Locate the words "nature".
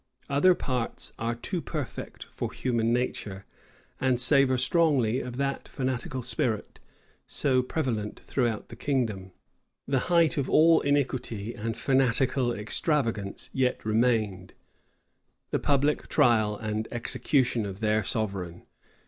2.91-3.45